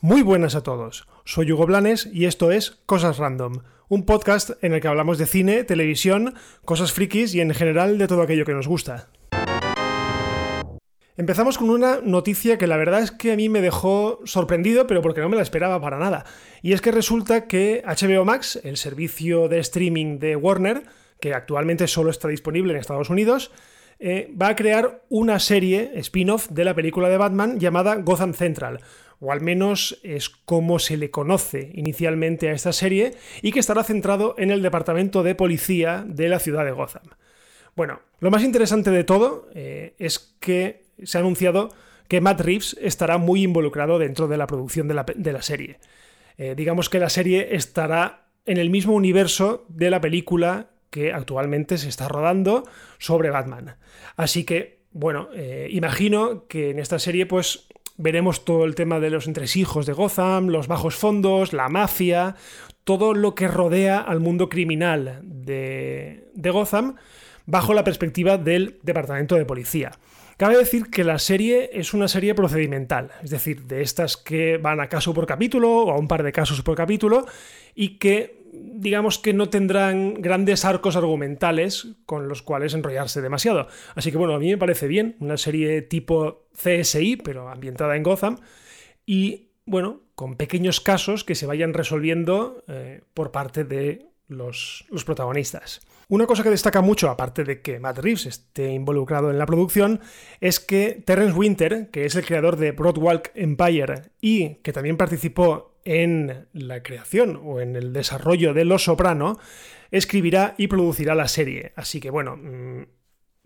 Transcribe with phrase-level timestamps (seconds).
[0.00, 4.72] Muy buenas a todos, soy Hugo Blanes y esto es Cosas Random, un podcast en
[4.72, 6.34] el que hablamos de cine, televisión,
[6.64, 9.08] cosas frikis y en general de todo aquello que nos gusta.
[11.16, 15.02] Empezamos con una noticia que la verdad es que a mí me dejó sorprendido, pero
[15.02, 16.24] porque no me la esperaba para nada.
[16.62, 20.84] Y es que resulta que HBO Max, el servicio de streaming de Warner,
[21.20, 23.50] que actualmente solo está disponible en Estados Unidos,
[23.98, 28.80] eh, va a crear una serie spin-off de la película de Batman llamada Gotham Central,
[29.20, 33.84] o al menos es como se le conoce inicialmente a esta serie, y que estará
[33.84, 37.04] centrado en el departamento de policía de la ciudad de Gotham.
[37.74, 41.70] Bueno, lo más interesante de todo eh, es que se ha anunciado
[42.08, 45.78] que Matt Reeves estará muy involucrado dentro de la producción de la, serie.
[46.38, 51.76] Eh, digamos que la serie estará en el mismo universo de la película que actualmente
[51.76, 52.64] se está rodando
[52.96, 53.76] sobre Batman.
[54.16, 59.10] Así que, bueno, eh, imagino que en esta serie pues veremos todo el tema de
[59.10, 62.34] los entresijos de Gotham, los bajos fondos, la mafia,
[62.84, 66.94] todo lo que rodea al mundo criminal de, de Gotham
[67.44, 69.92] bajo la perspectiva del Departamento de Policía.
[70.38, 74.80] Cabe decir que la serie es una serie procedimental, es decir, de estas que van
[74.80, 77.26] a caso por capítulo o a un par de casos por capítulo
[77.74, 83.68] y que digamos que no tendrán grandes arcos argumentales con los cuales enrollarse demasiado.
[83.94, 88.02] Así que bueno, a mí me parece bien, una serie tipo CSI, pero ambientada en
[88.02, 88.38] Gotham,
[89.04, 95.04] y bueno, con pequeños casos que se vayan resolviendo eh, por parte de los, los
[95.04, 95.80] protagonistas.
[96.08, 100.00] Una cosa que destaca mucho, aparte de que Matt Reeves esté involucrado en la producción,
[100.40, 105.75] es que Terence Winter, que es el creador de Broadwalk Empire y que también participó
[105.86, 109.38] en la creación o en el desarrollo de Los Soprano,
[109.90, 111.72] escribirá y producirá la serie.
[111.76, 112.82] Así que bueno, mm,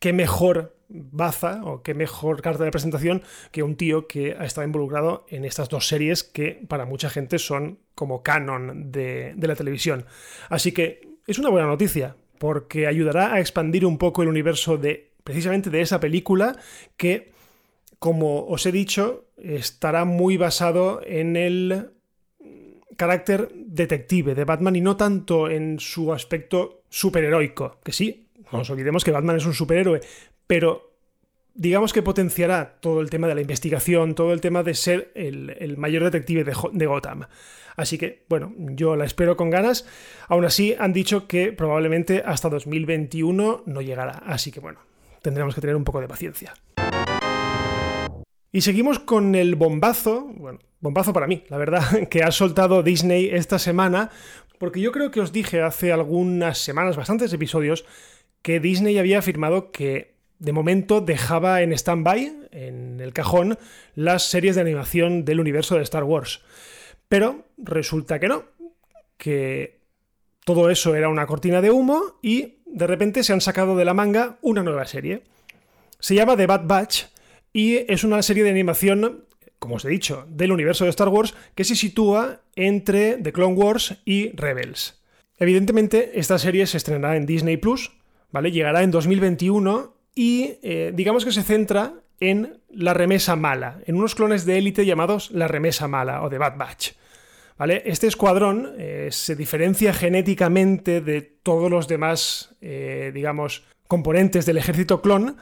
[0.00, 4.66] qué mejor baza o qué mejor carta de presentación que un tío que ha estado
[4.66, 9.54] involucrado en estas dos series que para mucha gente son como canon de, de la
[9.54, 10.04] televisión.
[10.50, 15.12] Así que es una buena noticia porque ayudará a expandir un poco el universo de
[15.22, 16.58] precisamente de esa película
[16.96, 17.32] que,
[18.00, 21.94] como os he dicho, estará muy basado en el
[22.96, 28.70] carácter detective de Batman y no tanto en su aspecto superheroico, que sí, no nos
[28.70, 30.00] olvidemos que Batman es un superhéroe,
[30.46, 30.94] pero
[31.54, 35.76] digamos que potenciará todo el tema de la investigación, todo el tema de ser el,
[35.76, 37.26] mayor detective de, Gotham.
[37.76, 39.86] Así que, bueno, yo la espero con ganas.
[40.28, 44.22] Aún así, han dicho que probablemente hasta 2021 no llegará.
[44.26, 44.80] Así que, bueno,
[45.22, 46.54] tendremos que tener un poco de paciencia.
[48.54, 53.28] Y seguimos con el bombazo, bueno, bombazo para mí, la verdad, que ha soltado Disney
[53.32, 54.12] esta semana,
[54.60, 57.84] porque yo creo que os dije hace algunas semanas, bastantes episodios,
[58.42, 63.58] que Disney había afirmado que de momento dejaba en stand-by, en el cajón,
[63.96, 66.40] las series de animación del universo de Star Wars.
[67.08, 68.44] Pero resulta que no,
[69.16, 69.80] que
[70.44, 73.94] todo eso era una cortina de humo y de repente se han sacado de la
[73.94, 75.24] manga una nueva serie.
[75.98, 77.13] Se llama The Bad Batch
[77.54, 79.24] y es una serie de animación,
[79.58, 83.54] como os he dicho, del universo de Star Wars que se sitúa entre The Clone
[83.54, 85.00] Wars y Rebels.
[85.38, 87.92] Evidentemente, esta serie se estrenará en Disney Plus,
[88.32, 88.50] ¿vale?
[88.50, 94.14] Llegará en 2021 y eh, digamos que se centra en la remesa mala, en unos
[94.14, 96.92] clones de élite llamados la remesa mala o The Bad Batch.
[97.56, 97.82] ¿Vale?
[97.86, 105.00] Este escuadrón eh, se diferencia genéticamente de todos los demás, eh, digamos, componentes del ejército
[105.00, 105.36] clon,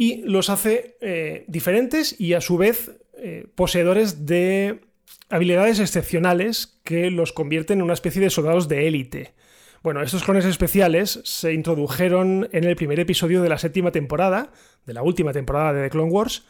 [0.00, 4.80] y los hace eh, diferentes y a su vez eh, poseedores de
[5.28, 9.34] habilidades excepcionales que los convierten en una especie de soldados de élite.
[9.82, 14.52] Bueno, estos clones especiales se introdujeron en el primer episodio de la séptima temporada,
[14.86, 16.46] de la última temporada de The Clone Wars,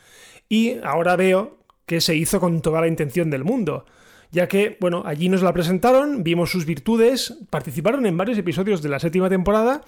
[0.49, 3.87] y ahora veo que se hizo con toda la intención del mundo,
[4.31, 8.91] ya que, bueno, allí nos la presentaron, vimos sus virtudes, participaron en varios episodios de
[8.91, 9.83] la séptima temporada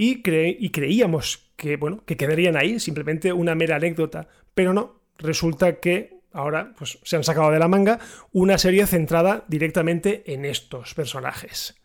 [0.00, 0.22] y,
[0.58, 4.28] y creíamos que, bueno, que quedarían ahí, simplemente una mera anécdota.
[4.54, 7.98] Pero no, resulta que ahora pues, se han sacado de la manga
[8.32, 11.79] una serie centrada directamente en estos personajes.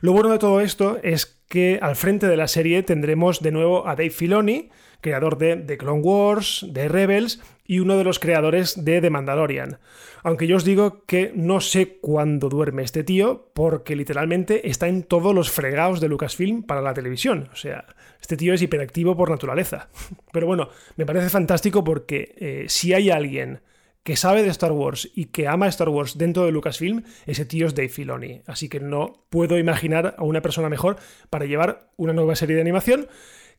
[0.00, 3.86] Lo bueno de todo esto es que al frente de la serie tendremos de nuevo
[3.86, 4.70] a Dave Filoni,
[5.00, 9.78] creador de The Clone Wars, de Rebels y uno de los creadores de The Mandalorian.
[10.22, 15.02] Aunque yo os digo que no sé cuándo duerme este tío, porque literalmente está en
[15.02, 17.50] todos los fregados de Lucasfilm para la televisión.
[17.52, 17.84] O sea,
[18.20, 19.88] este tío es hiperactivo por naturaleza.
[20.32, 23.60] Pero bueno, me parece fantástico porque eh, si hay alguien
[24.04, 27.66] que sabe de Star Wars y que ama Star Wars dentro de Lucasfilm, ese tío
[27.66, 28.42] es Dave Filoni.
[28.46, 30.98] Así que no puedo imaginar a una persona mejor
[31.30, 33.08] para llevar una nueva serie de animación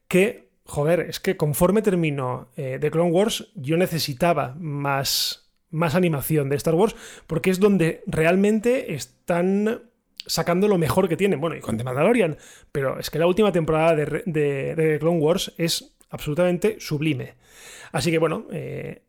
[0.07, 6.47] que, joder, es que conforme terminó eh, The Clone Wars, yo necesitaba más, más animación
[6.49, 6.95] de Star Wars
[7.25, 9.81] porque es donde realmente están
[10.27, 11.41] sacando lo mejor que tienen.
[11.41, 12.37] Bueno, y con The Mandalorian,
[12.71, 14.23] pero es que la última temporada de,
[14.75, 17.33] de, Clone Wars es absolutamente sublime.
[17.91, 19.04] Así que bueno, eh,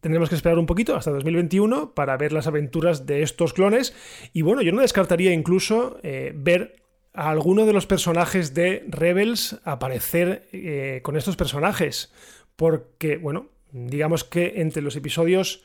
[0.00, 3.94] tendremos que esperar un poquito hasta 2021 para ver las aventuras de estos clones.
[4.32, 6.82] Y bueno, yo no descartaría incluso eh, ver
[7.14, 12.12] a alguno de los personajes de Rebels aparecer eh, con estos personajes.
[12.56, 15.64] Porque, bueno, digamos que entre los episodios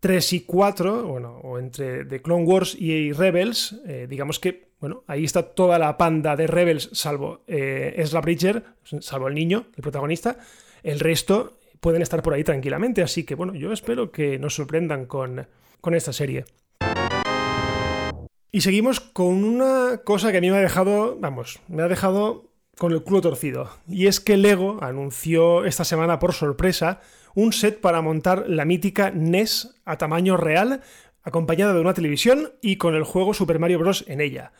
[0.00, 5.04] 3 y 4, bueno, o entre The Clone Wars y Rebels, eh, digamos que, bueno,
[5.06, 8.64] ahí está toda la panda de Rebels, salvo Ezra Bridger,
[9.00, 10.38] salvo el niño, el protagonista.
[10.82, 13.02] El resto pueden estar por ahí tranquilamente.
[13.02, 15.46] Así que bueno, yo espero que nos sorprendan con,
[15.82, 16.46] con esta serie.
[18.50, 22.48] Y seguimos con una cosa que a mí me ha dejado, vamos, me ha dejado
[22.78, 23.68] con el culo torcido.
[23.86, 27.02] Y es que Lego anunció esta semana por sorpresa
[27.34, 30.80] un set para montar la mítica NES a tamaño real,
[31.22, 34.06] acompañada de una televisión y con el juego Super Mario Bros.
[34.08, 34.52] en ella.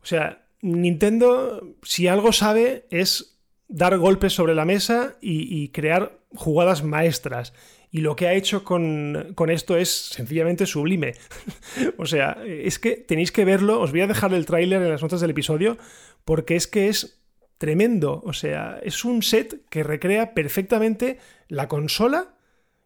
[0.00, 6.82] O sea, Nintendo, si algo sabe, es dar golpes sobre la mesa y, crear jugadas
[6.82, 7.52] maestras.
[7.90, 11.14] Y lo que ha hecho con, esto es sencillamente sublime.
[11.98, 13.80] o sea, es que tenéis que verlo.
[13.80, 15.78] Os voy a dejar el tráiler en las notas del episodio
[16.24, 17.22] porque es que es
[17.56, 18.22] tremendo.
[18.24, 22.34] O sea, es un set que recrea perfectamente la consola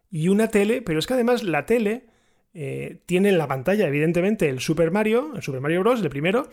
[0.09, 2.05] y una tele, pero es que además la tele
[2.53, 6.49] eh, tiene en la pantalla, evidentemente, el Super Mario, el Super Mario Bros., el primero,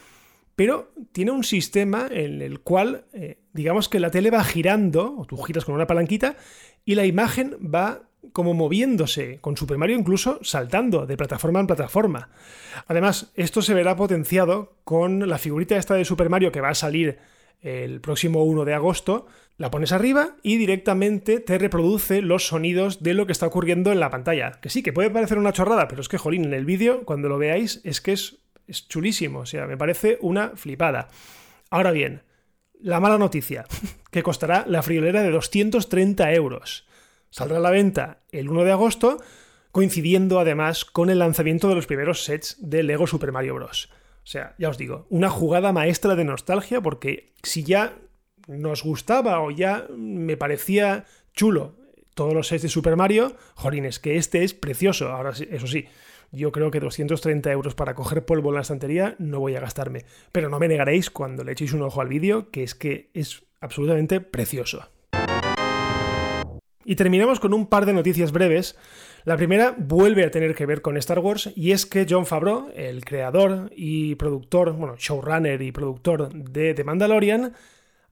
[0.56, 5.24] pero tiene un sistema en el cual, eh, digamos que la tele va girando, o
[5.24, 6.36] tú giras con una palanquita,
[6.84, 8.02] y la imagen va
[8.32, 12.28] como moviéndose, con Super Mario incluso saltando de plataforma en plataforma.
[12.86, 16.74] Además, esto se verá potenciado con la figurita esta de Super Mario que va a
[16.74, 17.18] salir
[17.62, 19.26] el próximo 1 de agosto,
[19.58, 24.00] la pones arriba y directamente te reproduce los sonidos de lo que está ocurriendo en
[24.00, 24.52] la pantalla.
[24.62, 27.28] Que sí, que puede parecer una chorrada, pero es que, jolín, en el vídeo, cuando
[27.28, 28.38] lo veáis, es que es
[28.70, 31.08] es chulísimo, o sea, me parece una flipada.
[31.70, 32.22] Ahora bien,
[32.80, 33.66] la mala noticia,
[34.10, 36.86] que costará la friolera de 230 euros.
[37.30, 39.22] Saldrá a la venta el 1 de agosto,
[39.72, 43.90] coincidiendo además con el lanzamiento de los primeros sets de Lego Super Mario Bros.
[44.24, 47.98] O sea, ya os digo, una jugada maestra de nostalgia porque si ya
[48.48, 51.76] nos gustaba o ya me parecía chulo
[52.14, 55.10] todos los sets de Super Mario, jolines, que este es precioso.
[55.10, 55.86] Ahora eso sí,
[56.32, 60.04] yo creo que 230 euros para coger polvo en la estantería no voy a gastarme.
[60.32, 63.42] Pero no me negaréis cuando le echéis un ojo al vídeo que es que es
[63.60, 64.88] absolutamente precioso.
[66.84, 68.76] Y terminamos con un par de noticias breves.
[69.24, 72.70] La primera vuelve a tener que ver con Star Wars y es que John Favreau,
[72.74, 77.52] el creador y productor, bueno, showrunner y productor de The Mandalorian,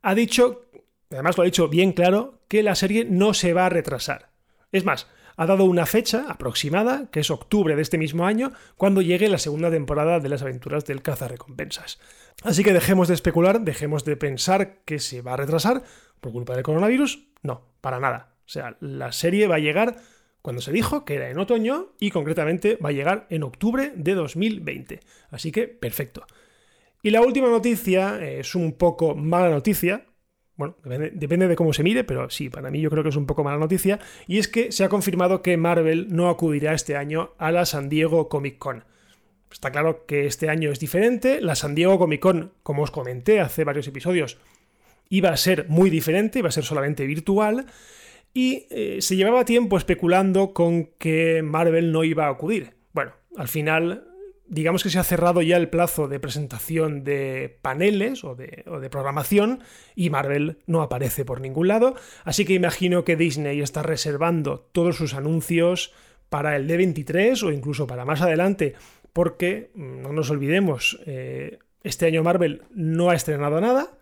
[0.02, 0.66] ha dicho,
[1.10, 4.28] además lo ha dicho bien claro, que la serie no se va a retrasar.
[4.70, 5.08] Es más,
[5.38, 9.38] ha dado una fecha aproximada, que es octubre de este mismo año, cuando llegue la
[9.38, 12.00] segunda temporada de las aventuras del cazarrecompensas.
[12.42, 15.84] Así que dejemos de especular, dejemos de pensar que se va a retrasar
[16.20, 17.28] por culpa del coronavirus.
[17.42, 18.34] No, para nada.
[18.46, 19.96] O sea, la serie va a llegar
[20.42, 24.14] cuando se dijo que era en otoño y concretamente va a llegar en octubre de
[24.14, 24.98] 2020.
[25.30, 26.26] Así que perfecto.
[27.00, 30.04] Y la última noticia es un poco mala noticia,
[30.58, 33.26] bueno, depende, de cómo se mire, pero sí, para mí yo creo que es un
[33.26, 37.30] poco mala noticia, y es que se ha confirmado que Marvel no acudirá este año
[37.38, 38.82] a la San Diego Comic Con.
[39.52, 43.38] Está claro que este año es diferente, la San Diego Comic Con, como os comenté
[43.38, 44.38] hace varios episodios,
[45.08, 47.66] iba a ser muy diferente, iba a ser solamente virtual,
[48.34, 52.74] y eh, se llevaba tiempo especulando con que Marvel no iba a acudir.
[52.92, 54.07] Bueno, al final
[54.48, 59.60] digamos que se ha cerrado ya el plazo de presentación de paneles o de, programación
[59.94, 64.96] y Marvel no aparece por ningún lado, así que imagino que Disney está reservando todos
[64.96, 65.92] sus anuncios
[66.30, 68.74] para el D23 o incluso para más adelante,
[69.12, 73.98] porque mm, no nos olvidemos, eh, este año Marvel no ha estrenado nada,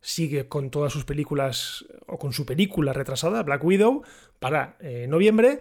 [0.00, 4.02] sigue con todas sus películas o con su película retrasada, Black Widow,
[4.38, 5.58] para eh, noviembre.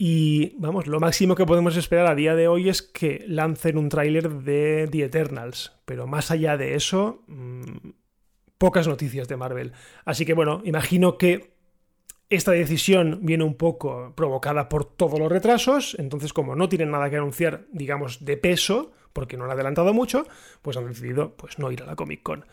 [0.00, 3.88] Y vamos, lo máximo que podemos esperar a día de hoy es que lancen un
[3.88, 5.72] tráiler de The Eternals.
[5.84, 7.90] Pero más allá de eso, mm,
[8.58, 9.72] pocas noticias de Marvel.
[10.04, 11.50] Así que bueno, imagino que
[12.30, 15.96] esta decisión viene un poco provocada por todos los retrasos.
[15.98, 20.28] Entonces, como no tienen nada que anunciar, digamos, de peso, porque no han adelantado mucho,
[20.62, 22.44] pues han decidido pues, no ir a la Comic Con.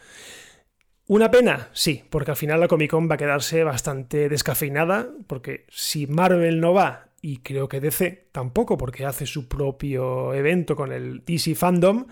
[1.07, 5.67] Una pena, sí, porque al final la Comic Con va a quedarse bastante descafeinada, porque
[5.69, 10.91] si Marvel no va y creo que DC tampoco, porque hace su propio evento con
[10.91, 12.05] el DC Fandom,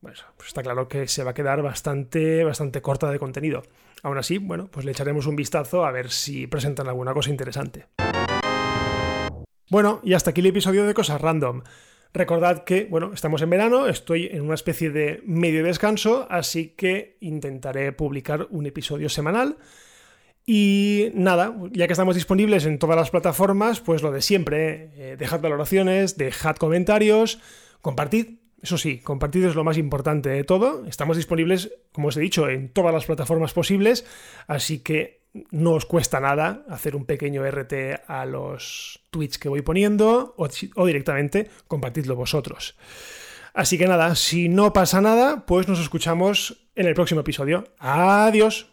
[0.00, 3.62] pues está claro que se va a quedar bastante, bastante corta de contenido.
[4.02, 7.88] Aún así, bueno, pues le echaremos un vistazo a ver si presentan alguna cosa interesante.
[9.68, 11.62] Bueno, y hasta aquí el episodio de Cosas Random.
[12.14, 17.18] Recordad que, bueno, estamos en verano, estoy en una especie de medio descanso, así que
[17.20, 19.58] intentaré publicar un episodio semanal.
[20.46, 25.16] Y nada, ya que estamos disponibles en todas las plataformas, pues lo de siempre, eh,
[25.18, 27.38] dejad valoraciones, dejad comentarios,
[27.80, 30.86] compartid eso sí, compartir es lo más importante de todo.
[30.86, 34.06] Estamos disponibles, como os he dicho, en todas las plataformas posibles,
[34.46, 35.20] así que
[35.50, 37.74] no os cuesta nada hacer un pequeño RT
[38.06, 42.78] a los tweets que voy poniendo o, o directamente compartidlo vosotros.
[43.52, 47.64] Así que nada, si no pasa nada, pues nos escuchamos en el próximo episodio.
[47.78, 48.72] Adiós.